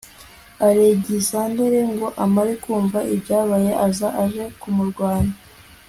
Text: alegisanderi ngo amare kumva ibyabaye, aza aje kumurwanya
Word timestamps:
alegisanderi 0.67 1.81
ngo 1.93 2.07
amare 2.23 2.53
kumva 2.63 2.99
ibyabaye, 3.15 3.71
aza 3.85 4.07
aje 4.23 4.45
kumurwanya 4.59 5.35